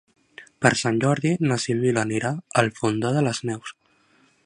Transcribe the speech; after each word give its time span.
Per 0.65 0.71
Sant 0.79 0.97
Jordi 1.03 1.33
na 1.51 1.59
Sibil·la 1.65 2.07
anirà 2.07 2.35
al 2.63 2.75
Fondó 2.81 3.13
de 3.19 3.27
les 3.29 3.47
Neus. 3.53 3.81